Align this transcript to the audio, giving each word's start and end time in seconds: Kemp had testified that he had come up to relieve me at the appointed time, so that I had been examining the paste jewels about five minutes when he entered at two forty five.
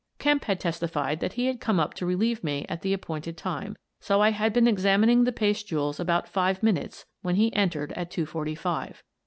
Kemp 0.17 0.45
had 0.45 0.59
testified 0.59 1.19
that 1.19 1.33
he 1.33 1.45
had 1.45 1.61
come 1.61 1.79
up 1.79 1.93
to 1.93 2.07
relieve 2.07 2.43
me 2.43 2.65
at 2.67 2.81
the 2.81 2.91
appointed 2.91 3.37
time, 3.37 3.77
so 3.99 4.17
that 4.17 4.23
I 4.23 4.29
had 4.31 4.51
been 4.51 4.67
examining 4.67 5.25
the 5.25 5.31
paste 5.31 5.67
jewels 5.67 5.99
about 5.99 6.27
five 6.27 6.63
minutes 6.63 7.05
when 7.21 7.35
he 7.35 7.53
entered 7.55 7.91
at 7.91 8.09
two 8.09 8.25
forty 8.25 8.55
five. 8.55 9.03